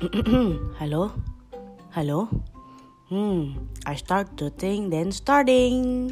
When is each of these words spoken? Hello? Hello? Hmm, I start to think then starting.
Hello? 0.80 1.12
Hello? 1.92 2.24
Hmm, 3.12 3.68
I 3.84 4.00
start 4.00 4.32
to 4.40 4.48
think 4.48 4.88
then 4.88 5.12
starting. 5.12 6.08